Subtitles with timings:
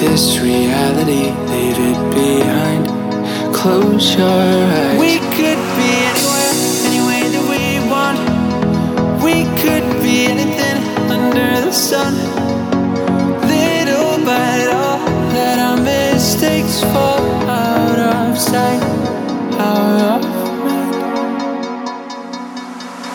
[0.00, 2.84] this reality, leave it behind.
[3.54, 4.98] Close your eyes.
[4.98, 6.54] We could be anywhere,
[6.88, 8.18] anyway that we want.
[9.22, 10.78] We could be anything
[11.10, 12.14] under the sun.
[13.48, 14.98] Little by little,
[15.32, 18.82] let our mistakes fall out of sight,
[19.58, 20.22] out of
[20.64, 20.94] mind.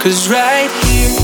[0.02, 1.19] Cause right here,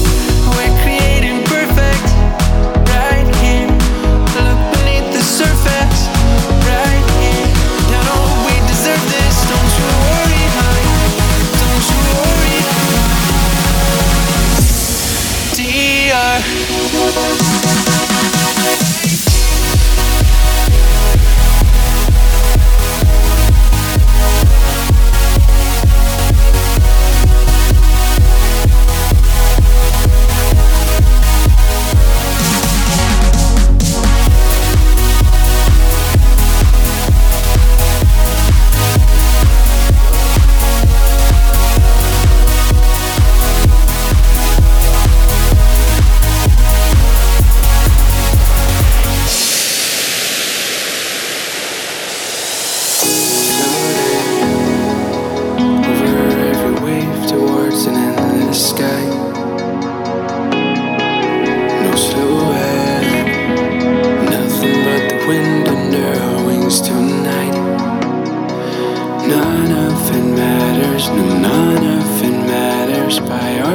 [16.37, 17.74] Dear.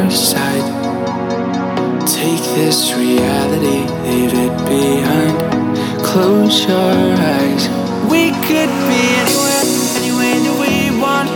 [0.09, 0.66] Side.
[2.06, 5.37] Take this reality, leave it behind.
[6.05, 6.94] Close your
[7.37, 7.69] eyes.
[8.11, 9.65] We could be anywhere,
[9.99, 10.75] anyway that we
[11.05, 11.31] want.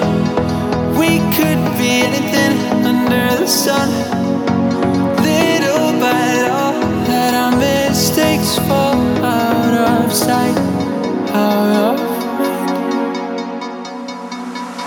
[0.97, 2.55] We could be anything
[2.85, 3.89] under the sun.
[5.23, 6.75] Little by little,
[7.09, 10.57] let our mistakes fall out of sight,
[11.35, 12.15] out of.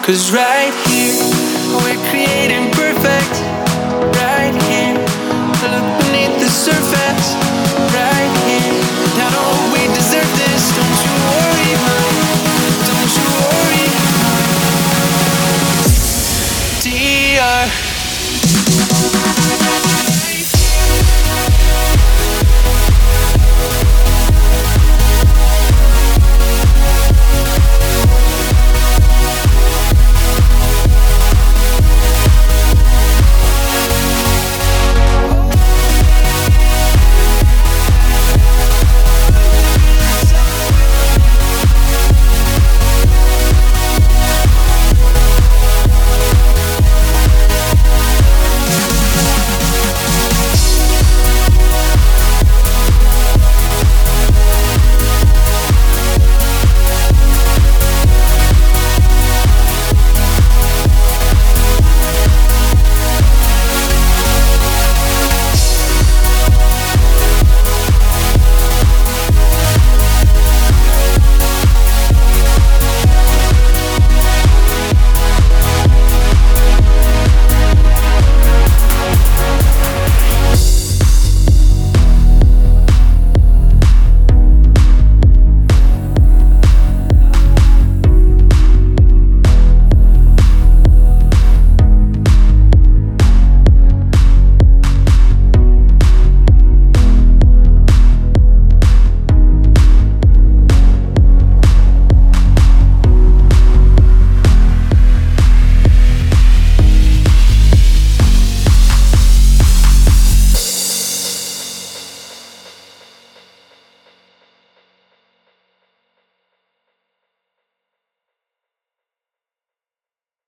[0.06, 1.20] Cause right here,
[1.84, 3.27] we're creating perfect.